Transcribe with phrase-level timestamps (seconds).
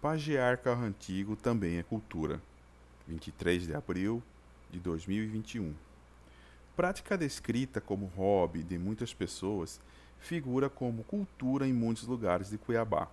[0.00, 2.40] Pagear carro antigo também é cultura.
[3.08, 4.22] 23 de abril
[4.70, 5.74] de 2021.
[6.76, 9.80] Prática descrita como hobby de muitas pessoas,
[10.20, 13.08] figura como cultura em muitos lugares de Cuiabá.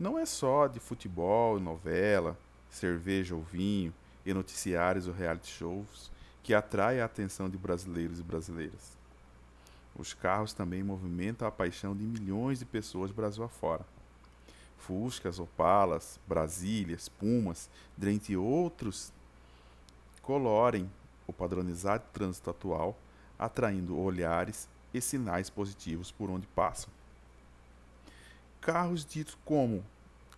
[0.00, 2.36] Não é só de futebol, novela,
[2.68, 3.94] cerveja ou vinho
[4.26, 6.10] e noticiários ou reality shows
[6.42, 8.96] que atrai a atenção de brasileiros e brasileiras.
[9.96, 13.93] Os carros também movimentam a paixão de milhões de pessoas Brasil afora.
[14.86, 19.12] Fuscas, Opalas, Brasílias, Pumas, dentre outros,
[20.20, 20.90] colorem
[21.26, 22.96] o padronizado trânsito atual,
[23.38, 26.90] atraindo olhares e sinais positivos por onde passam.
[28.60, 29.82] Carros ditos como,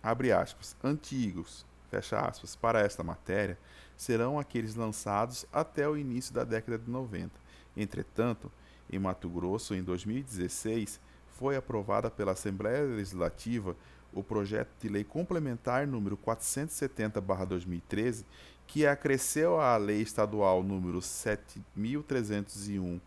[0.01, 3.57] abre aspas, antigos, fecha aspas, para esta matéria,
[3.97, 7.31] serão aqueles lançados até o início da década de 90.
[7.75, 8.49] Entretanto,
[8.89, 10.99] em Mato Grosso, em 2016,
[11.37, 13.75] foi aprovada pela Assembleia Legislativa
[14.13, 18.25] o projeto de lei complementar número 470/2013,
[18.65, 22.99] que acresceu à lei estadual número 7301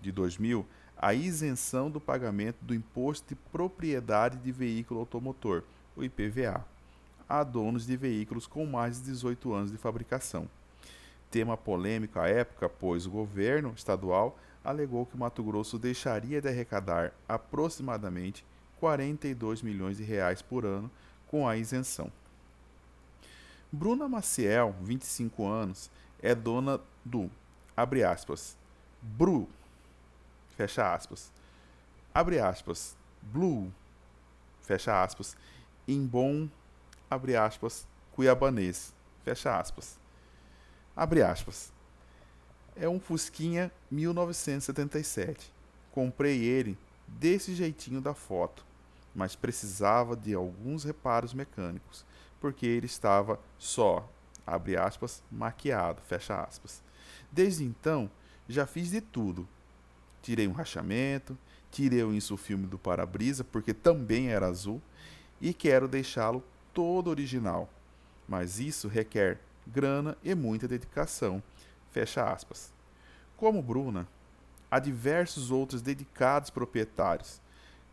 [0.00, 5.64] de 2000 a isenção do pagamento do imposto de propriedade de veículo automotor,
[5.96, 6.64] o IPVA,
[7.28, 10.48] a donos de veículos com mais de 18 anos de fabricação.
[11.30, 17.12] Tema polêmico à época, pois o governo estadual alegou que Mato Grosso deixaria de arrecadar
[17.28, 18.44] aproximadamente
[18.84, 20.90] 42 milhões de reais por ano
[21.26, 22.12] com a isenção.
[23.72, 25.90] Bruna Maciel, 25 anos,
[26.20, 27.30] é dona do,
[27.74, 28.54] abre aspas,
[29.00, 29.48] Bru,
[30.54, 31.32] fecha aspas,
[32.12, 33.72] abre aspas, Blue,
[34.60, 35.34] fecha aspas,
[35.88, 36.46] em bom,
[37.08, 38.92] abre aspas, cuiabanês,
[39.24, 39.98] fecha aspas,
[40.94, 41.72] abre aspas.
[42.76, 45.50] É um Fusquinha 1977.
[45.90, 48.64] Comprei ele desse jeitinho da foto,
[49.14, 52.04] mas precisava de alguns reparos mecânicos,
[52.40, 54.08] porque ele estava só,
[54.46, 56.82] abre aspas, maquiado, fecha aspas.
[57.30, 58.10] Desde então,
[58.48, 59.48] já fiz de tudo.
[60.20, 61.38] Tirei um rachamento,
[61.70, 64.80] tirei o insufilme do para-brisa, porque também era azul,
[65.40, 66.42] e quero deixá-lo
[66.72, 67.68] todo original.
[68.26, 71.42] Mas isso requer grana e muita dedicação.
[71.90, 72.72] Fecha aspas.
[73.36, 74.08] Como Bruna,
[74.70, 77.40] há diversos outros dedicados proprietários.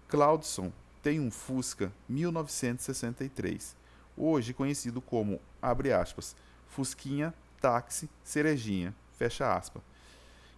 [0.08, 3.76] Claudson tem um Fusca 1963,
[4.16, 6.36] hoje conhecido como, abre aspas,
[6.68, 9.82] Fusquinha Táxi Cerejinha, fecha aspas,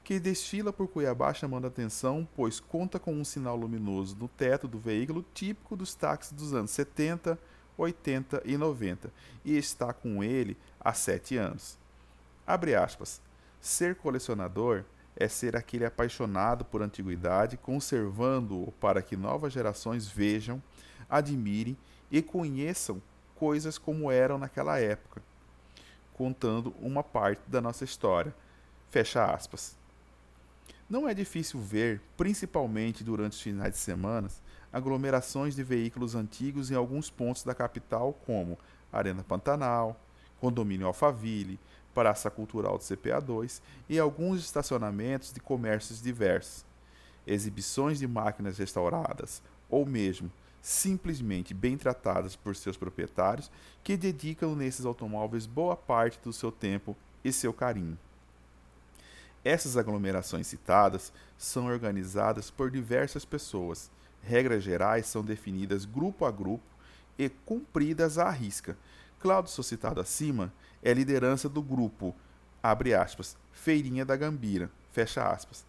[0.04, 4.78] que desfila por Cuiabá chamando atenção, pois conta com um sinal luminoso no teto do
[4.78, 7.40] veículo típico dos táxis dos anos 70,
[7.78, 9.12] 80 e 90,
[9.46, 11.78] e está com ele há sete anos.
[12.46, 13.22] Abre aspas.
[13.62, 14.84] Ser colecionador
[15.16, 20.62] é ser aquele apaixonado por antiguidade, conservando-o para que novas gerações vejam,
[21.10, 21.78] admirem
[22.12, 23.02] e conheçam
[23.36, 25.22] coisas como eram naquela época,
[26.14, 28.34] contando uma parte da nossa história.
[28.90, 29.76] Fecha aspas.
[30.90, 34.30] Não é difícil ver, principalmente durante os finais de semana,
[34.72, 38.58] aglomerações de veículos antigos em alguns pontos da capital, como
[38.92, 40.00] Arena Pantanal,
[40.40, 41.60] Condomínio Alphaville,
[41.94, 46.66] Praça Cultural do CPA2 e alguns estacionamentos de comércios diversos.
[47.26, 50.32] Exibições de máquinas restauradas, ou mesmo
[50.62, 53.52] simplesmente bem tratadas por seus proprietários,
[53.84, 57.98] que dedicam nesses automóveis boa parte do seu tempo e seu carinho.
[59.44, 63.92] Essas aglomerações citadas são organizadas por diversas pessoas.
[64.22, 66.64] Regras gerais são definidas grupo a grupo
[67.20, 68.78] e cumpridas à risca.
[69.24, 70.52] Cláudio, citado acima,
[70.84, 72.14] é liderança do grupo,
[72.62, 75.66] abre aspas, Feirinha da Gambira, fecha aspas,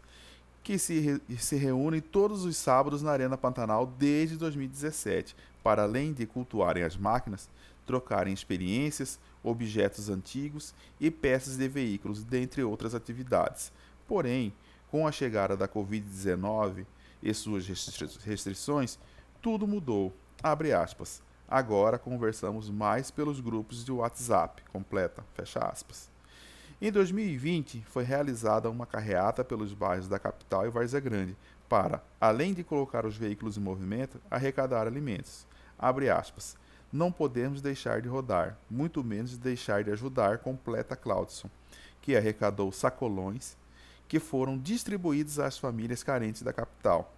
[0.60, 6.26] que se, se reúne todos os sábados na Arena Pantanal desde 2017, para além de
[6.26, 7.48] cultuarem as máquinas,
[7.86, 13.70] trocarem experiências, objetos antigos e peças de veículos, dentre outras atividades.
[14.08, 14.52] Porém,
[14.90, 16.84] com a chegada da Covid-19
[17.22, 17.64] e suas
[18.24, 18.98] restrições,
[19.40, 20.12] tudo mudou.
[20.42, 21.22] Abre aspas.
[21.48, 26.08] Agora conversamos mais pelos grupos de WhatsApp, completa, fecha aspas.
[26.80, 31.36] Em 2020, foi realizada uma carreata pelos bairros da capital e Várzea Grande
[31.68, 35.46] para, além de colocar os veículos em movimento, arrecadar alimentos.
[35.78, 36.56] Abre aspas.
[36.92, 41.50] Não podemos deixar de rodar, muito menos deixar de ajudar, completa Claudson,
[42.00, 43.56] que arrecadou sacolões
[44.06, 47.12] que foram distribuídos às famílias carentes da capital.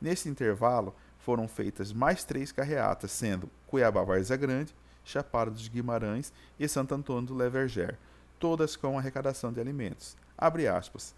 [0.00, 0.94] Nesse intervalo,
[1.26, 4.72] foram feitas mais três carreatas, sendo Cuiabá Várzea Grande,
[5.04, 7.98] Chapada dos Guimarães e Santo Antônio do Leverger,
[8.38, 10.16] todas com arrecadação de alimentos.
[10.38, 11.16] Abre aspas.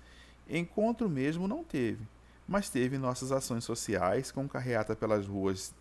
[0.49, 2.09] Encontro mesmo não teve,
[2.49, 5.75] mas teve nossas ações sociais com carreata pelas ruas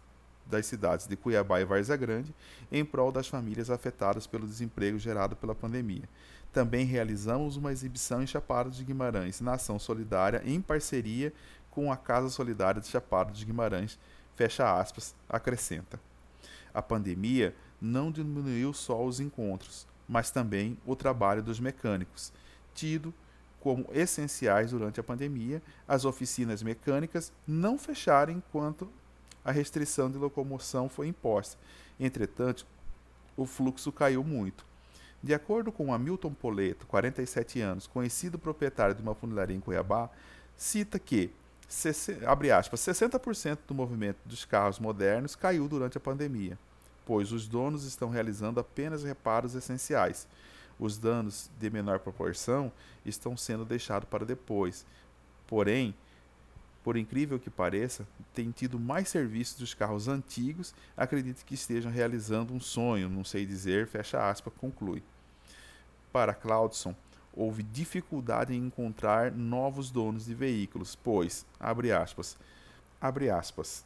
[0.45, 2.35] das cidades de Cuiabá e Várzea Grande
[2.69, 6.03] em prol das famílias afetadas pelo desemprego gerado pela pandemia.
[6.51, 11.31] Também realizamos uma exibição em Chapada de Guimarães, na ação solidária, em parceria
[11.77, 13.99] com a Casa Solidária de Chapada de Guimarães,
[14.37, 15.99] fecha aspas, acrescenta.
[16.71, 22.31] A pandemia não diminuiu só os encontros, mas também o trabalho dos mecânicos,
[22.73, 23.11] tido
[23.59, 28.87] como essenciais durante a pandemia, as oficinas mecânicas não fecharam enquanto
[29.43, 31.57] a restrição de locomoção foi imposta.
[31.99, 32.65] Entretanto,
[33.35, 34.63] o fluxo caiu muito.
[35.21, 40.11] De acordo com Hamilton Poleto, 47 anos, conhecido proprietário de uma funilaria em Cuiabá,
[40.55, 41.31] cita que
[42.25, 46.57] abre aspas, 60% do movimento dos carros modernos caiu durante a pandemia,
[47.05, 50.27] pois os donos estão realizando apenas reparos essenciais.
[50.79, 52.71] Os danos de menor proporção
[53.05, 54.85] estão sendo deixados para depois.
[55.47, 55.93] Porém,
[56.83, 62.53] por incrível que pareça, tem tido mais serviços dos carros antigos, acredito que estejam realizando
[62.53, 65.03] um sonho, não sei dizer, fecha aspas, conclui.
[66.13, 66.95] Para Claudson,
[67.37, 72.35] houve dificuldade em encontrar novos donos de veículos, pois, abre aspas,
[72.99, 73.85] abre aspas,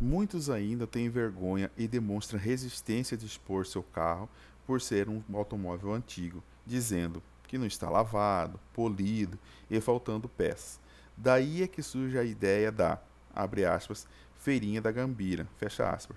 [0.00, 4.28] muitos ainda têm vergonha e demonstram resistência de expor seu carro
[4.66, 9.38] por ser um automóvel antigo, dizendo que não está lavado, polido
[9.70, 10.80] e faltando peças.
[11.16, 13.00] Daí é que surge a ideia da,
[13.34, 14.06] abre aspas,
[14.36, 16.16] feirinha da Gambira, fecha aspas,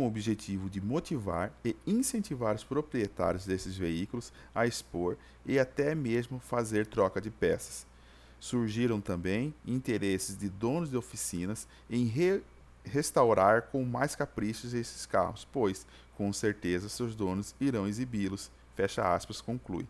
[0.00, 5.94] com o objetivo de motivar e incentivar os proprietários desses veículos a expor e até
[5.94, 7.86] mesmo fazer troca de peças.
[8.40, 12.40] Surgiram também interesses de donos de oficinas em re
[12.82, 15.86] restaurar com mais caprichos esses carros, pois,
[16.16, 18.50] com certeza, seus donos irão exibi-los.
[18.74, 19.86] Fecha aspas, conclui.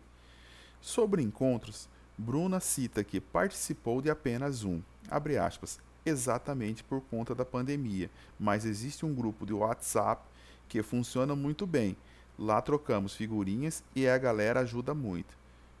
[0.81, 1.87] Sobre encontros,
[2.17, 8.09] Bruna cita que participou de apenas um, abre aspas, exatamente por conta da pandemia,
[8.39, 10.23] mas existe um grupo de WhatsApp
[10.67, 11.95] que funciona muito bem.
[12.37, 15.37] Lá trocamos figurinhas e a galera ajuda muito.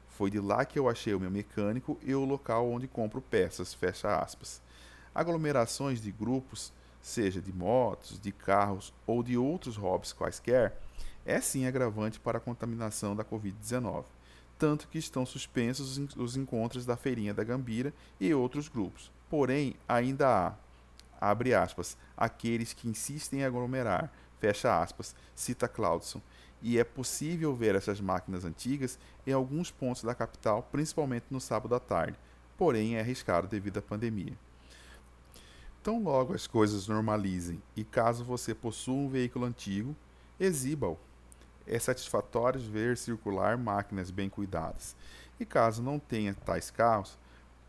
[0.09, 3.73] Foi de lá que eu achei o meu mecânico e o local onde compro peças,
[3.73, 4.61] fecha aspas.
[5.15, 6.71] Aglomerações de grupos,
[7.01, 10.77] seja de motos, de carros ou de outros hobbies quaisquer,
[11.25, 14.05] é sim agravante para a contaminação da Covid-19
[14.61, 19.11] tanto que estão suspensos os encontros da Feirinha da Gambira e outros grupos.
[19.27, 20.53] Porém, ainda há,
[21.19, 26.21] abre aspas, aqueles que insistem em aglomerar, fecha aspas, cita Claudson,
[26.61, 31.73] e é possível ver essas máquinas antigas em alguns pontos da capital, principalmente no sábado
[31.73, 32.19] à tarde,
[32.55, 34.37] porém é arriscado devido à pandemia.
[35.81, 39.95] Tão logo as coisas normalizem e caso você possua um veículo antigo,
[40.39, 40.99] exiba-o
[41.65, 44.95] é satisfatório ver circular máquinas bem cuidadas.
[45.39, 47.17] E caso não tenha tais carros,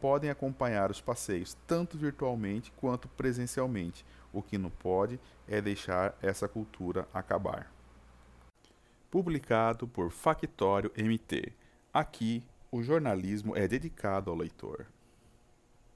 [0.00, 4.04] podem acompanhar os passeios tanto virtualmente quanto presencialmente.
[4.32, 7.70] O que não pode é deixar essa cultura acabar.
[9.10, 11.52] Publicado por Factório MT.
[11.92, 14.86] Aqui, o jornalismo é dedicado ao leitor.